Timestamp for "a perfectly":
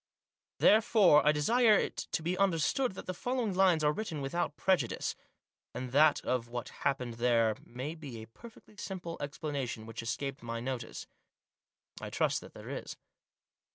8.19-8.77